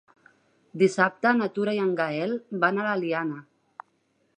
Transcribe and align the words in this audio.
Dissabte 0.83 1.35
na 1.41 1.49
Tura 1.59 1.75
i 1.79 1.83
en 1.85 1.93
Gaël 2.03 2.37
van 2.67 2.81
a 2.81 2.89
l'Eliana. 2.91 3.43